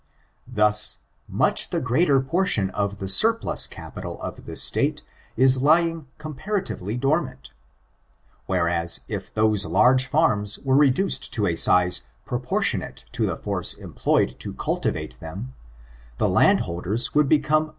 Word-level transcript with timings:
Thus, 0.47 1.01
much 1.27 1.69
tiie 1.69 1.83
greater 1.83 2.19
portion 2.21 2.71
of 2.71 2.97
the 2.97 3.07
surplus 3.07 3.67
capital 3.67 4.19
of 4.19 4.47
the 4.47 4.55
State 4.55 5.03
is 5.37 5.61
lying 5.61 6.07
comparatively 6.17 6.97
dormant; 6.97 7.51
whereas, 8.47 9.01
if 9.07 9.31
those 9.31 9.67
large 9.67 10.07
forms 10.07 10.57
were 10.63 10.75
reduced 10.75 11.31
to 11.35 11.45
a 11.45 11.55
size 11.55 12.01
proportionate 12.25 13.05
to 13.11 13.27
the 13.27 13.37
force 13.37 13.77
em 13.79 13.93
ployed 13.93 14.39
to 14.39 14.55
cultivate 14.55 15.19
them, 15.19 15.53
the 16.17 16.27
landholders 16.27 17.13
would 17.13 17.29
become 17.29 17.45
I 17.45 17.49
OK 17.49 17.59
ABOLinOlVISM. 17.59 17.69